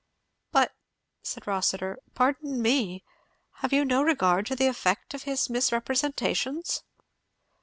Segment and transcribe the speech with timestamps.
[0.51, 0.71] "But,"
[1.21, 3.03] said Rossitur, "pardon me,
[3.57, 6.81] have you no regard to the effect of his misrepresentations?"